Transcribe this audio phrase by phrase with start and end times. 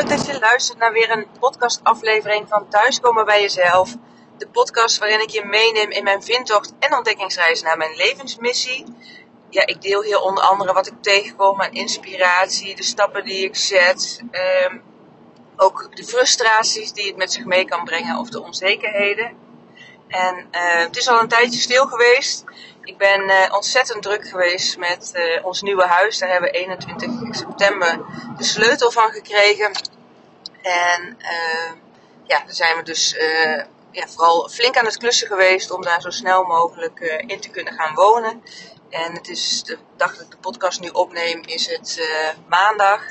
[0.00, 3.94] leuk dat je luistert naar weer een podcastaflevering van Thuiskomen bij Jezelf.
[4.38, 8.84] De podcast waarin ik je meeneem in mijn vindtocht en ontdekkingsreis naar mijn levensmissie.
[9.48, 13.56] Ja, ik deel hier onder andere wat ik tegenkom, mijn inspiratie, de stappen die ik
[13.56, 14.22] zet.
[14.30, 14.78] Ehm,
[15.56, 19.36] ook de frustraties die het met zich mee kan brengen of de onzekerheden.
[20.08, 22.44] En uh, het is al een tijdje stil geweest.
[22.90, 26.18] Ik ben uh, ontzettend druk geweest met uh, ons nieuwe huis.
[26.18, 28.00] Daar hebben we 21 september
[28.36, 29.72] de sleutel van gekregen.
[30.62, 31.16] En
[32.26, 33.16] ja, daar zijn we dus
[33.90, 37.72] ja, vooral flink aan het klussen geweest om daar zo snel mogelijk in te kunnen
[37.72, 38.42] gaan wonen.
[38.88, 42.08] En het is de dag dat ik de podcast nu opneem, is het
[42.48, 43.02] maandag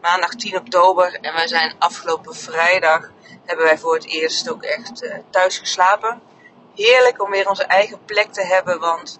[0.00, 1.18] maandag 10 oktober.
[1.20, 3.10] En wij zijn afgelopen vrijdag,
[3.44, 6.32] hebben wij voor het eerst ook echt thuis geslapen.
[6.74, 9.18] Heerlijk om weer onze eigen plek te hebben, want,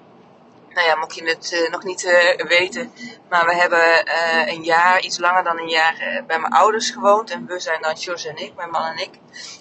[0.68, 2.92] nou ja, mocht je het uh, nog niet uh, weten,
[3.28, 4.10] maar we hebben
[4.48, 7.30] een jaar, iets langer dan een jaar, bij mijn ouders gewoond.
[7.30, 9.10] En we zijn dan Jos en ik, mijn man en ik,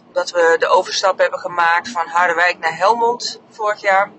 [0.07, 4.11] omdat we de overstap hebben gemaakt van Harderwijk naar Helmond vorig jaar.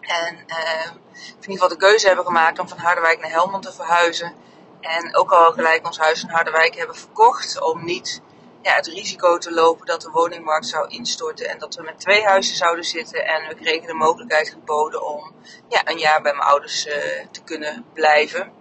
[0.00, 4.34] En in ieder geval de keuze hebben gemaakt om van Harderwijk naar Helmond te verhuizen.
[4.80, 8.20] En ook al gelijk ons huis in Harderwijk hebben verkocht om niet
[8.64, 12.24] ja, het risico te lopen dat de woningmarkt zou instorten en dat we met twee
[12.24, 13.26] huizen zouden zitten.
[13.26, 15.34] En we kregen de mogelijkheid geboden om
[15.68, 16.94] ja, een jaar bij mijn ouders uh,
[17.30, 18.52] te kunnen blijven.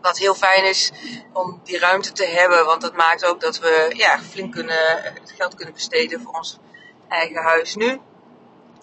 [0.00, 0.92] Wat heel fijn is
[1.32, 5.32] om die ruimte te hebben, want dat maakt ook dat we ja, flink kunnen, het
[5.36, 6.58] geld kunnen besteden voor ons
[7.08, 8.00] eigen huis nu.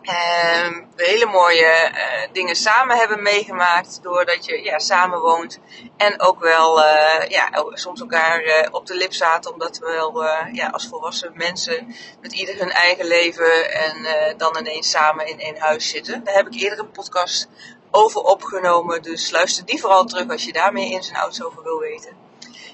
[0.07, 3.99] Um, hele mooie uh, dingen samen hebben meegemaakt.
[4.03, 5.59] Doordat je ja, samen woont.
[5.97, 9.53] En ook wel uh, ja, soms elkaar uh, op de lip zaten.
[9.53, 13.71] Omdat we wel ja, als volwassen mensen met ieder hun eigen leven.
[13.71, 13.95] En
[14.37, 16.23] dan ineens samen in één huis zitten.
[16.23, 17.47] Daar heb ik eerder een podcast
[17.91, 19.01] over opgenomen.
[19.01, 22.17] Dus luister die vooral terug als je daar meer ins en over wil weten.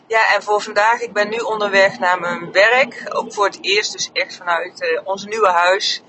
[0.08, 3.06] Ja, en voor vandaag, ik ben nu onderweg naar mijn werk.
[3.10, 6.04] Ook voor het eerst, dus echt vanuit ons nieuwe huis.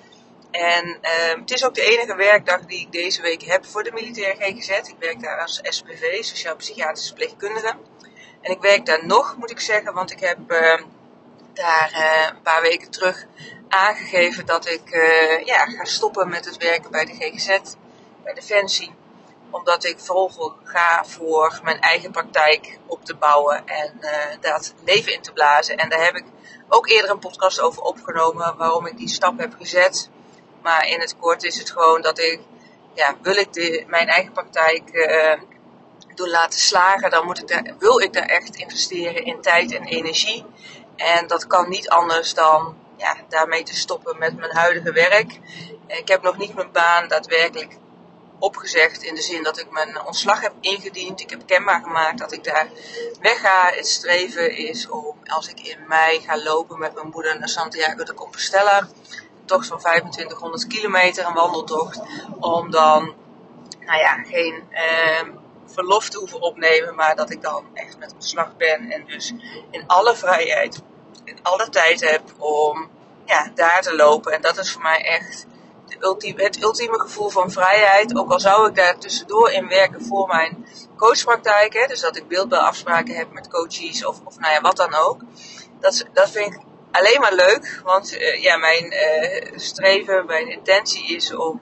[0.55, 3.93] En uh, het is ook de enige werkdag die ik deze week heb voor de
[3.93, 4.69] militaire GGZ.
[4.69, 7.77] Ik werk daar als SPV, Sociaal-Psychiatrische Verpleegkundige.
[8.41, 10.81] En ik werk daar nog, moet ik zeggen, want ik heb uh,
[11.53, 13.27] daar uh, een paar weken terug
[13.69, 17.59] aangegeven dat ik uh, ja, ga stoppen met het werken bij de GGZ,
[18.23, 18.95] bij Defensie.
[19.51, 24.01] Omdat ik vooral ga voor mijn eigen praktijk op te bouwen en
[24.41, 25.77] dat leven in te blazen.
[25.77, 26.25] En daar heb ik
[26.69, 30.11] ook eerder een podcast over opgenomen waarom ik die stap heb gezet.
[30.65, 32.41] Maar in het kort is het gewoon dat ik,
[32.95, 35.33] ja, wil ik mijn eigen praktijk uh,
[36.15, 39.85] doen laten slagen, dan moet ik daar, wil ik daar echt investeren in tijd en
[39.85, 40.45] energie.
[40.97, 45.41] En dat kan niet anders dan ja, daarmee te stoppen met mijn huidige werk.
[45.87, 47.77] Ik heb nog niet mijn baan daadwerkelijk
[48.39, 51.21] opgezegd in de zin dat ik mijn ontslag heb ingediend.
[51.21, 52.69] Ik heb kenbaar gemaakt dat ik daar
[53.21, 53.71] wegga.
[53.75, 58.05] Het streven is om, als ik in mei ga lopen met mijn moeder naar Santiago
[58.05, 58.89] de Compostela,
[59.45, 62.01] tocht van 2500 kilometer, een wandeltocht,
[62.41, 63.15] om dan,
[63.81, 65.35] nou ja, geen uh,
[65.67, 69.35] verlof te hoeven opnemen, maar dat ik dan echt met ontslag ben en dus
[69.71, 70.83] in alle vrijheid,
[71.25, 72.89] in alle tijd heb om
[73.25, 74.33] ja, daar te lopen.
[74.33, 75.47] En dat is voor mij echt
[75.89, 78.17] het ultieme gevoel van vrijheid.
[78.17, 80.67] Ook al zou ik daar tussendoor in werken voor mijn
[80.97, 84.95] coachpraktijk, hè, dus dat ik beeldbelafspraken heb met coaches of, of nou ja, wat dan
[84.95, 85.21] ook.
[85.81, 86.61] Dat, dat vind ik
[86.95, 91.61] alleen maar leuk, want uh, ja, mijn uh, streven, mijn intentie is om,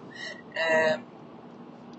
[0.55, 0.95] uh,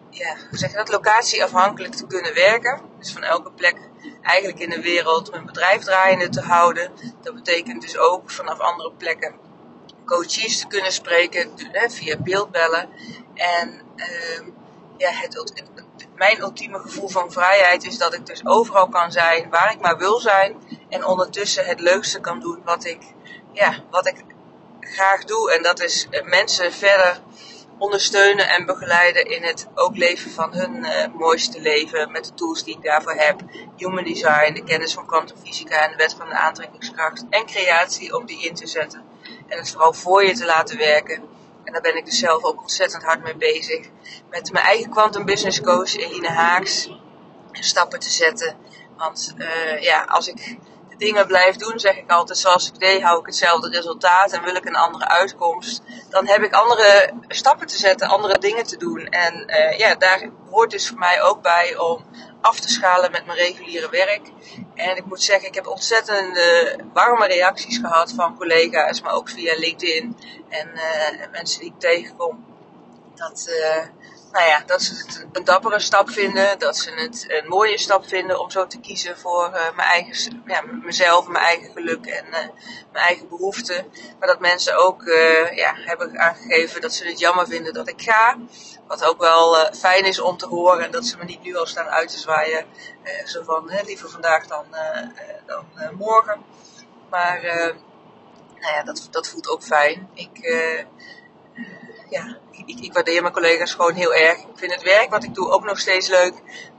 [0.10, 2.82] ja, zeg dat, locatieafhankelijk te kunnen werken.
[3.00, 3.76] Dus van elke plek
[4.22, 6.92] eigenlijk in de wereld mijn bedrijf draaiende te houden.
[7.22, 9.36] Dat betekent dus ook vanaf andere plekken
[10.06, 11.52] coaches te kunnen spreken
[11.88, 12.90] via beeldbellen.
[13.34, 14.50] En ehm,
[14.98, 15.54] ja, het,
[16.16, 19.98] mijn ultieme gevoel van vrijheid is dat ik dus overal kan zijn waar ik maar
[19.98, 20.56] wil zijn.
[20.94, 23.02] En ondertussen het leukste kan doen wat ik
[23.52, 24.16] ja, wat ik
[24.80, 25.52] graag doe.
[25.54, 27.22] En dat is eh, mensen verder
[27.78, 32.12] ondersteunen en begeleiden in het ook leven van hun uh, mooiste leven.
[32.12, 33.42] Met de tools die ik daarvoor heb.
[33.78, 37.26] Human design, de kennis van kwantumfysica en de wet van de aantrekkingskracht.
[37.30, 39.04] En creatie om die in te zetten.
[39.48, 41.24] En het vooral voor je te laten werken.
[41.64, 43.88] En daar ben ik dus zelf ook ontzettend hard mee bezig.
[44.30, 46.90] Met mijn eigen quantum business coach Eline Haaks.
[47.52, 48.58] Stappen te zetten.
[48.98, 50.58] Want uh, ja, als ik
[50.98, 54.56] dingen blijf doen, zeg ik altijd, zoals ik deed, hou ik hetzelfde resultaat en wil
[54.56, 59.08] ik een andere uitkomst, dan heb ik andere stappen te zetten, andere dingen te doen.
[59.08, 62.06] En uh, ja, daar hoort dus voor mij ook bij om
[62.42, 64.22] af te schalen met mijn reguliere werk.
[64.76, 66.40] En ik moet zeggen, ik heb ontzettend
[66.94, 70.18] warme reacties gehad van collega's, maar ook via LinkedIn
[70.50, 72.46] en uh, mensen die ik tegenkom.
[73.16, 73.86] Dat, uh,
[74.34, 76.60] nou ja, dat ze het een dappere stap vinden.
[76.60, 80.44] Dat ze het een mooie stap vinden om zo te kiezen voor uh, mijn eigen,
[80.46, 82.32] ja, mezelf, mijn eigen geluk en uh,
[82.92, 83.92] mijn eigen behoeften.
[84.20, 88.02] Maar dat mensen ook uh, ja, hebben aangegeven dat ze het jammer vinden dat ik
[88.02, 88.38] ga.
[88.88, 90.86] Wat ook wel fijn is om te horen.
[90.86, 92.66] En dat ze me niet nu al staan uit te zwaaien.
[93.26, 94.66] zo van liever vandaag dan,
[95.46, 95.66] dan
[95.98, 96.44] morgen.
[97.10, 97.42] Maar
[98.60, 100.10] nou ja, dat, dat voelt ook fijn.
[100.14, 100.40] Ik
[102.10, 104.38] ja, ik, ik, waardeer mijn collega's gewoon heel erg.
[104.38, 106.34] Ik vind het werk wat ik doe ook nog steeds leuk.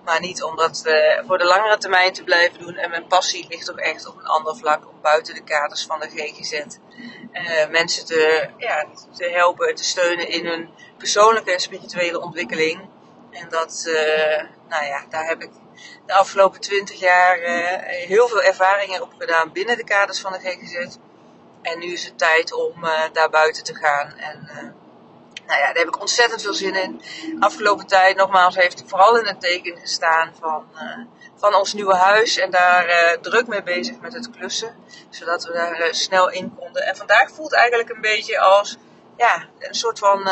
[0.05, 2.77] Maar niet om dat uh, voor de langere termijn te blijven doen.
[2.77, 4.89] En mijn passie ligt toch echt op een ander vlak.
[4.89, 8.87] Om buiten de kaders van de GGZ uh, mensen te, ja,
[9.17, 12.81] te helpen, te steunen in hun persoonlijke en spirituele ontwikkeling.
[13.31, 15.51] En dat, uh, nou ja, daar heb ik
[16.07, 17.39] de afgelopen twintig jaar
[17.87, 20.97] heel veel ervaringen op gedaan binnen de kaders van de GGZ.
[21.63, 22.75] En nu is het tijd om
[23.13, 24.15] daar buiten te gaan.
[24.17, 24.75] En
[25.47, 27.03] nou ja, daar heb ik ontzettend veel zin in.
[27.41, 31.05] Afgelopen tijd, nogmaals, heeft vooral in het teken gestaan van, uh,
[31.37, 32.39] van ons nieuwe huis.
[32.39, 34.75] En daar uh, druk mee bezig met het klussen.
[35.11, 36.87] Zodat we daar uh, snel in konden.
[36.87, 38.77] En vandaag voelt eigenlijk een beetje als
[39.17, 40.29] ja, een soort van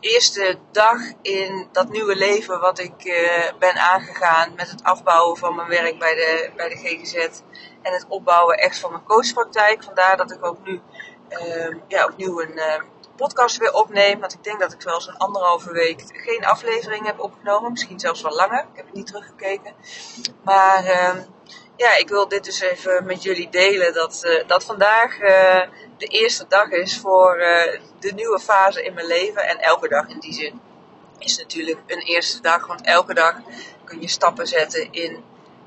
[0.00, 2.96] eerste dag in dat nieuwe leven wat ik
[3.58, 4.54] ben aangegaan.
[4.54, 7.40] Met het afbouwen van mijn werk bij de, bij de GGZ.
[7.84, 9.82] En het opbouwen echt van mijn coachpraktijk.
[9.82, 10.80] Vandaar dat ik ook nu
[11.88, 12.60] ja, opnieuw een
[13.16, 14.20] podcast weer opneem.
[14.20, 17.70] Want ik denk dat ik wel zo'n anderhalve week geen aflevering heb opgenomen.
[17.70, 18.58] Misschien zelfs wel langer.
[18.58, 19.74] Ik heb het niet teruggekeken.
[20.42, 21.14] Maar uh,
[21.76, 23.94] ja, ik wil dit dus even met jullie delen.
[23.94, 25.62] Dat, uh, dat vandaag uh,
[25.96, 29.48] de eerste dag is voor uh, de nieuwe fase in mijn leven.
[29.48, 30.60] En elke dag in die zin
[31.18, 32.66] is natuurlijk een eerste dag.
[32.66, 33.34] Want elke dag
[33.84, 35.24] kun je stappen zetten in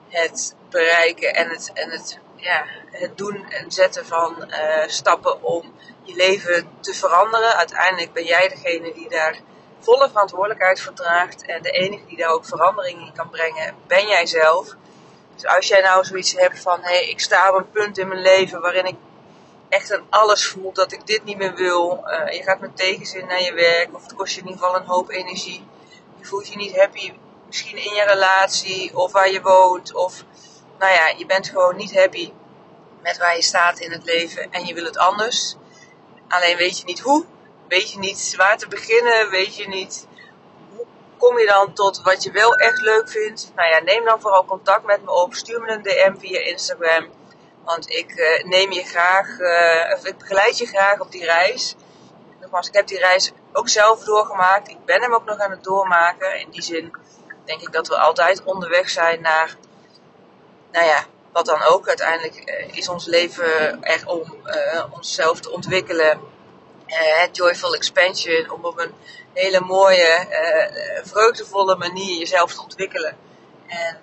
[0.10, 4.52] het bereiken en het, en het, ja, het doen en zetten van
[4.88, 5.74] stappen om
[6.04, 7.56] je leven te veranderen.
[7.56, 9.40] Uiteindelijk ben jij degene die daar
[9.80, 11.46] volle verantwoordelijkheid voor draagt.
[11.46, 14.76] En de enige die daar ook verandering in kan brengen, ben jij zelf.
[15.36, 18.08] Dus als jij nou zoiets hebt van, hé, hey, ik sta op een punt in
[18.08, 18.96] mijn leven waarin ik
[19.70, 22.04] echt aan alles voel dat ik dit niet meer wil.
[22.06, 24.80] Uh, je gaat met tegenzin naar je werk, of het kost je in ieder geval
[24.80, 25.68] een hoop energie.
[26.20, 27.14] Je voelt je niet happy,
[27.48, 30.24] misschien in je relatie, of waar je woont, of
[30.80, 32.32] nou ja, je bent gewoon niet happy
[33.02, 35.56] met waar je staat in het leven en je wil het anders.
[36.28, 37.26] Alleen weet je niet hoe,
[37.68, 40.08] weet je niet waar te beginnen, weet je niet
[40.76, 40.86] hoe
[41.18, 43.52] kom je dan tot wat je wel echt leuk vindt.
[43.56, 47.10] Nou ja, neem dan vooral contact met me op, stuur me een DM via Instagram.
[47.64, 51.76] Want ik uh, neem je graag, uh, of ik begeleid je graag op die reis.
[52.42, 54.70] Nogmaals, ik heb die reis ook zelf doorgemaakt.
[54.70, 56.40] Ik ben hem ook nog aan het doormaken.
[56.40, 56.94] In die zin
[57.48, 59.56] denk ik dat we altijd onderweg zijn naar,
[60.72, 61.88] nou ja, wat dan ook.
[61.88, 66.20] Uiteindelijk eh, is ons leven er om uh, onszelf te ontwikkelen.
[66.88, 68.94] Uh, joyful expansion, om op een
[69.34, 73.18] hele mooie, uh, vreugdevolle manier jezelf te ontwikkelen.
[73.68, 73.98] En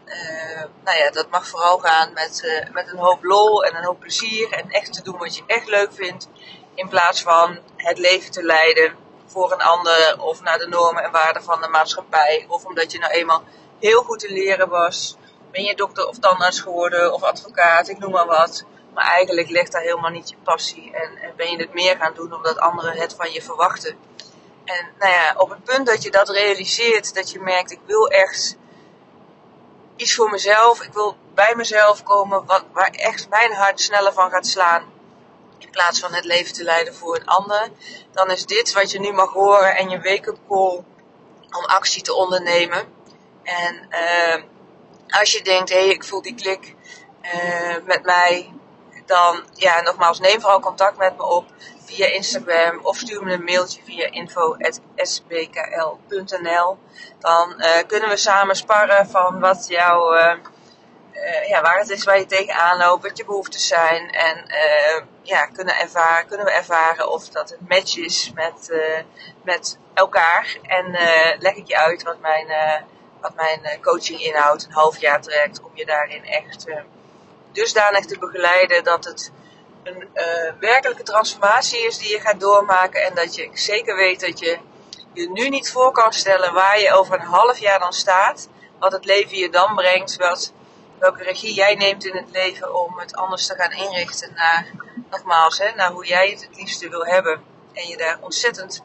[0.85, 4.53] nou ja, dat mag vooral gaan met, met een hoop lol en een hoop plezier.
[4.53, 6.29] En echt te doen wat je echt leuk vindt.
[6.75, 8.97] In plaats van het leven te leiden
[9.27, 12.45] voor een ander of naar de normen en waarden van de maatschappij.
[12.49, 13.43] Of omdat je nou eenmaal
[13.79, 15.17] heel goed te leren was
[15.55, 18.65] ben je dokter of tandarts geworden of advocaat, ik noem maar wat.
[18.95, 20.93] Maar eigenlijk ligt daar helemaal niet je passie.
[20.93, 23.97] En, en, ben je het meer gaan doen omdat anderen het van je verwachten.
[24.65, 28.09] En nou ja, op het punt dat je dat realiseert, dat je merkt, ik wil
[28.09, 28.57] echt
[29.97, 30.83] iets voor mezelf.
[30.83, 34.85] Ik wil bij mezelf komen wat, waar echt mijn hart sneller van gaat slaan.
[35.59, 37.71] In plaats van het leven te leiden voor een ander.
[38.13, 40.85] Dan is dit wat je nu mag horen en je wake-up call
[41.51, 42.85] om actie te ondernemen.
[43.43, 44.43] En uh,
[45.21, 46.75] als je denkt, hé, hey, ik voel die klik
[47.23, 48.53] uh, met mij,
[49.07, 51.45] dan ja, nogmaals, neem vooral contact met me op
[51.85, 56.79] via Instagram of stuur me een mailtje via info.sbkl.nl.
[57.19, 60.15] Dan uh, kunnen we samen sparren van wat jouw,
[61.15, 64.11] uh, ja, waar het is waar je tegenaan loopt, wat je behoeftes zijn.
[64.11, 64.45] En
[65.23, 68.73] ja, kunnen, ervaren, kunnen we ervaren of dat een match is met,
[69.43, 70.57] met elkaar.
[70.63, 70.91] En
[71.39, 72.47] leg ik je uit wat mijn
[73.25, 76.67] wat mijn eh, coaching inhoudt, een half jaar trekt, om je daarin echt
[77.53, 79.33] dusdanig te begeleiden dat het
[79.83, 80.09] een
[80.61, 84.59] werkelijke transformatie is die je gaat doormaken en dat je zeker weet dat je
[85.13, 88.93] je nu niet voor kan stellen waar je over een half jaar dan staat, wat
[88.93, 90.53] het leven je dan brengt, wat,
[90.99, 94.71] welke regie jij neemt in het leven om het anders te gaan inrichten naar,
[95.11, 98.83] nogmaals, hè, naar hoe jij het het liefste wil hebben en je daar ontzettend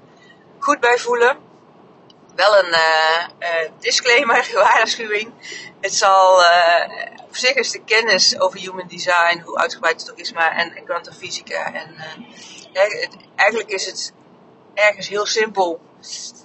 [0.59, 1.37] goed bij voelen
[2.39, 5.33] wel een uh, uh, disclaimer, waarschuwing.
[5.81, 6.89] Het zal, uh,
[7.27, 10.51] op zich is de kennis over human design, hoe uitgebreid het ook is, maar
[11.73, 11.95] en.
[12.73, 14.13] En het, eigenlijk is het
[14.79, 15.79] ergens heel simpel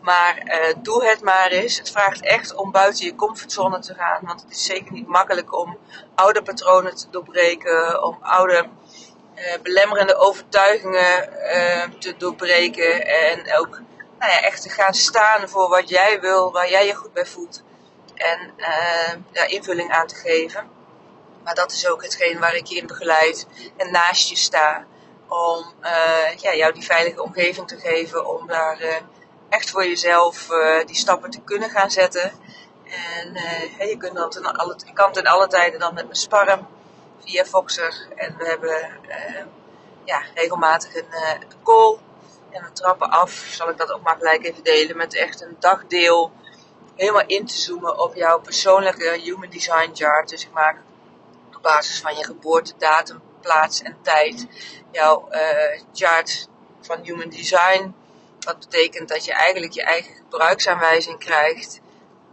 [0.03, 1.79] Maar uh, doe het maar eens.
[1.79, 4.21] Het vraagt echt om buiten je comfortzone te gaan.
[4.23, 5.79] Want het is zeker niet makkelijk om
[6.15, 8.03] oude patronen te doorbreken.
[8.03, 8.69] Om oude
[9.35, 13.07] uh, belemmerende overtuigingen uh, te doorbreken.
[13.07, 13.81] En ook
[14.19, 17.27] nou ja, echt te gaan staan voor wat jij wil, waar jij je goed bij
[17.27, 17.63] voelt.
[18.15, 18.55] En
[19.33, 20.71] daar invulling aan te geven.
[21.45, 24.87] Maar dat is ook hetgeen waar ik je in begeleid en naast je sta.
[25.29, 25.65] Om
[26.37, 28.29] ja, jou die veilige omgeving te geven.
[28.29, 29.03] Om daar
[29.49, 32.33] echt voor jezelf uh, die stappen te kunnen gaan zetten.
[33.79, 36.67] En je, kunt dan alle, je kan ten alle tijden dan met me sparren
[37.25, 38.07] via Foxer.
[38.17, 38.99] En we hebben
[40.05, 41.99] ja, regelmatig een, een, call.
[42.51, 45.57] En we trappen af, zal ik dat ook maar gelijk even delen, met echt een
[45.59, 46.33] dagdeel.
[46.95, 50.29] Helemaal in te zoomen op jouw persoonlijke Human Design chart.
[50.29, 50.77] Dus ik maak
[51.57, 54.47] op basis van je geboortedatum, plaats en tijd
[54.93, 55.29] jouw
[55.93, 56.49] chart
[56.81, 57.95] van Human Design
[58.45, 61.81] wat betekent dat je eigenlijk je eigen gebruiksaanwijzing krijgt.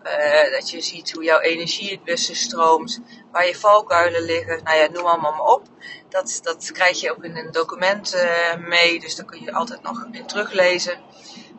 [0.03, 2.99] Uh, dat je ziet hoe jouw energie het beste stroomt,
[3.31, 4.63] waar je valkuilen liggen.
[4.63, 5.67] Nou ja, noem allemaal maar op.
[6.09, 9.81] Dat, dat krijg je ook in een document uh, mee, dus daar kun je altijd
[9.81, 10.99] nog in teruglezen.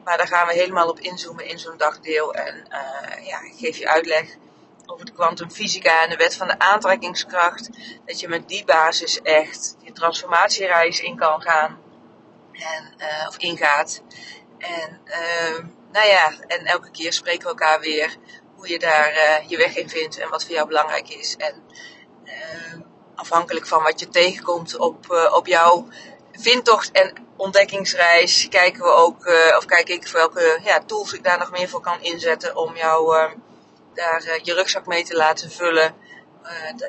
[0.04, 2.34] Maar daar gaan we helemaal op inzoomen in zo'n dagdeel.
[2.34, 4.36] En uh, ja, ik geef je uitleg
[4.86, 7.68] over de kwantumfysica en de wet van de aantrekkingskracht.
[8.04, 11.80] Dat je met die basis echt je transformatiereis in kan gaan.
[12.52, 12.94] En,
[13.28, 14.02] of ingaat.
[14.58, 18.16] En uh, nou ja, en elke keer spreken we elkaar weer
[18.56, 21.36] hoe je daar uh, je weg in vindt en wat voor jou belangrijk is.
[21.36, 21.62] En
[22.24, 22.80] uh,
[23.14, 25.88] afhankelijk van wat je tegenkomt op, uh, op jouw
[26.32, 31.50] vindtocht en ontdekkingsreis, kijken we ook, of kijk ik welke ja, tools ik daar nog
[31.50, 33.32] meer voor kan inzetten om jou ehm,
[33.94, 35.94] daar je rugzak mee te laten vullen.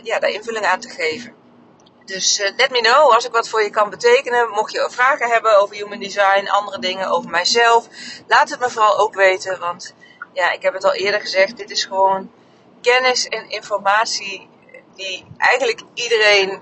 [0.04, 1.36] ja, daar invulling aan te geven.
[2.06, 4.50] Dus uh, let me know als ik wat voor je kan betekenen.
[4.50, 7.88] Mocht je vragen hebben over human design, andere dingen over mijzelf,
[8.28, 9.60] laat het me vooral ook weten.
[9.60, 9.94] Want
[10.34, 12.32] ja, ik heb het al eerder gezegd, dit is gewoon
[12.82, 14.50] kennis en informatie
[14.96, 16.62] die eigenlijk iedereen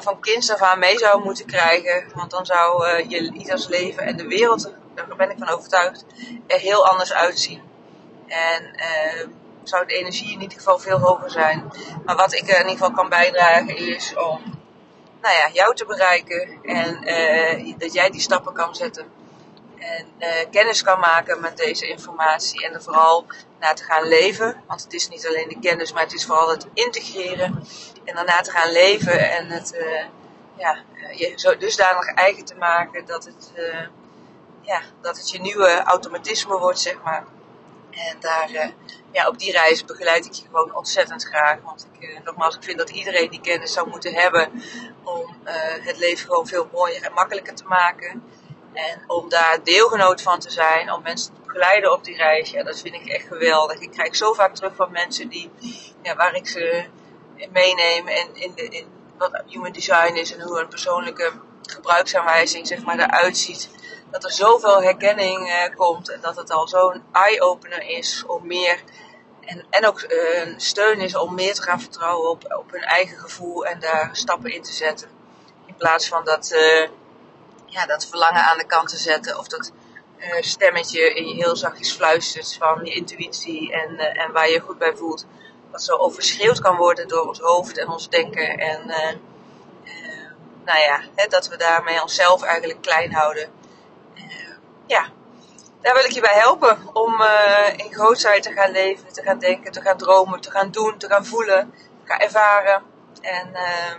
[0.00, 2.10] van kinds af aan mee zou moeten krijgen.
[2.14, 6.04] Want dan zou uh, je ieders leven en de wereld, daar ben ik van overtuigd,
[6.46, 7.62] er heel anders uitzien.
[8.26, 8.74] En
[9.68, 11.72] zou de energie in ieder geval veel hoger zijn.
[12.04, 14.40] Maar wat ik in ieder geval kan bijdragen is om
[15.20, 16.58] nou ja, jou te bereiken.
[16.62, 19.06] En uh, dat jij die stappen kan zetten.
[19.78, 22.66] En uh, kennis kan maken met deze informatie.
[22.66, 23.26] En er vooral
[23.60, 24.62] naar te gaan leven.
[24.66, 27.64] Want het is niet alleen de kennis, maar het is vooral het integreren.
[28.04, 29.30] En daarna te gaan leven.
[29.30, 30.04] En het uh,
[30.56, 30.78] ja,
[31.10, 33.52] je zo dusdanig eigen te maken dat het,
[34.60, 37.24] ja, dat het je nieuwe automatisme wordt, zeg maar.
[37.96, 38.66] En daar, uh,
[39.10, 41.58] ja, op die reis begeleid ik je gewoon ontzettend graag.
[41.62, 44.62] Want ik, uh, nogmaals, ik vind dat iedereen die kennis zou moeten hebben
[45.02, 48.22] om uh, het leven gewoon veel mooier en makkelijker te maken.
[48.72, 52.62] En om daar deelgenoot van te zijn, om mensen te begeleiden op die reis, ja,
[52.62, 53.78] dat vind ik echt geweldig.
[53.78, 55.50] Ik krijg zo vaak terug van mensen die,
[56.02, 56.84] ja, waar ik ze
[57.52, 58.86] meeneem en in, de, in
[59.18, 63.70] wat human design is en hoe een persoonlijke gebruiksaanwijzing zeg maar, eruit ziet
[64.16, 68.82] dat er zoveel herkenning uh, komt en dat het al zo'n eye-opener is om meer
[69.40, 72.82] en, en ook uh, een steun is om meer te gaan vertrouwen op, op hun
[72.82, 75.08] eigen gevoel en daar stappen in te zetten.
[75.66, 76.88] In plaats van dat, uh,
[77.66, 79.72] ja, dat verlangen aan de kant te zetten of dat
[80.40, 84.78] stemmetje in je heel zachtjes fluistert van je intuïtie en, en waar je je goed
[84.78, 85.26] bij voelt.
[85.70, 88.58] Dat zo overschreeuwd kan worden door ons hoofd en ons denken.
[88.58, 88.86] En
[90.64, 93.50] nou ja, hè, dat we daarmee onszelf eigenlijk klein houden
[94.86, 95.08] ja,
[95.80, 99.38] daar wil ik je bij helpen om uh, in grootheid te gaan leven, te gaan
[99.38, 102.82] denken, te gaan dromen, te gaan doen, te gaan voelen, te gaan ervaren.
[103.20, 103.94] En uh,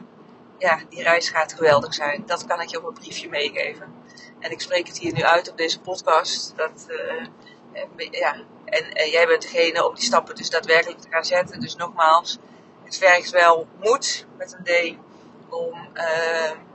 [0.58, 2.24] ja, die reis gaat geweldig zijn.
[2.26, 3.96] Dat kan ik je op een briefje meegeven.
[4.40, 6.54] En ik spreek het hier nu uit op deze podcast.
[6.56, 7.26] Dat, uh,
[8.12, 11.60] ja, en jij bent degene om die stappen dus daadwerkelijk te gaan zetten.
[11.60, 12.38] Dus nogmaals,
[12.84, 14.98] het vergt wel moed met een D
[15.54, 15.90] om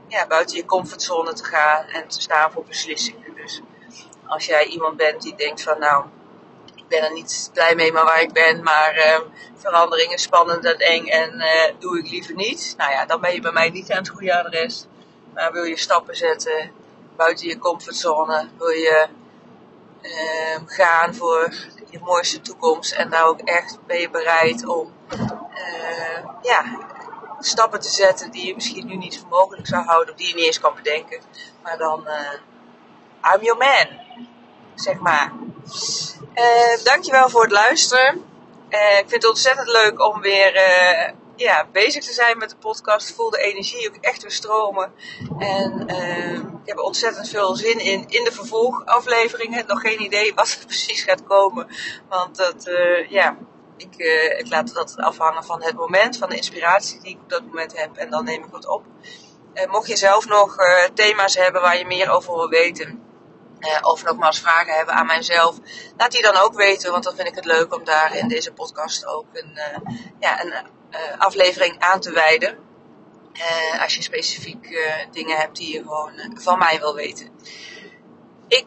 [0.08, 3.31] ja, buiten je comfortzone te gaan en te staan voor beslissingen.
[4.32, 6.04] Als jij iemand bent die denkt van nou,
[6.74, 9.20] ik ben er niet blij mee maar waar ik ben, maar uh,
[9.54, 12.74] verandering is spannend en eng en uh, doe ik liever niet.
[12.76, 14.86] Nou ja, dan ben je bij mij niet aan het goede adres.
[15.34, 16.72] Maar wil je stappen zetten
[17.16, 19.06] buiten je comfortzone, wil je
[20.02, 21.54] uh, gaan voor
[21.90, 26.78] je mooiste toekomst en daar ook echt ben je bereid om uh, ja,
[27.38, 30.34] stappen te zetten die je misschien nu niet voor mogelijk zou houden, of die je
[30.34, 31.20] niet eens kan bedenken.
[31.62, 32.30] Maar dan, uh,
[33.24, 34.02] I'm your man
[34.74, 35.32] zeg maar.
[36.34, 38.24] Uh, dankjewel voor het luisteren.
[38.68, 42.56] Uh, ik vind het ontzettend leuk om weer uh, ja, bezig te zijn met de
[42.56, 43.14] podcast.
[43.14, 44.92] Voel de energie ook echt weer stromen.
[45.38, 45.88] En
[46.62, 48.04] ik heb ontzettend veel zin in.
[48.08, 49.66] In de vervolgafleveringen.
[49.66, 51.66] Nog geen idee wat er precies gaat komen.
[52.08, 52.70] Want dat,
[53.08, 53.36] ja,
[53.76, 53.96] ik,
[54.38, 57.78] ik laat dat afhangen van het moment, van de inspiratie die ik op dat moment
[57.78, 57.96] heb.
[57.96, 58.84] En dan neem ik wat op.
[59.70, 60.56] Mocht je zelf nog
[60.94, 63.01] thema's hebben waar je meer over wil weten.
[63.62, 65.56] Uh, of nogmaals vragen hebben aan mijzelf.
[65.96, 68.52] Laat die dan ook weten, want dan vind ik het leuk om daar in deze
[68.52, 69.58] podcast ook een,
[70.20, 70.52] ja, een
[71.18, 72.58] aflevering aan te wijden.
[73.80, 74.78] als je specifiek
[75.10, 77.28] dingen hebt die je gewoon van mij wil weten.
[78.48, 78.66] Ik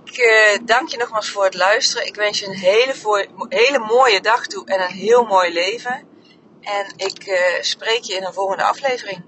[0.66, 2.08] dank je nogmaals voor het luisteren.
[2.08, 6.08] Ik wens je een hele, hele mooie dag toe en een heel mooi leven.
[6.62, 9.26] En ik spreek je in een volgende aflevering.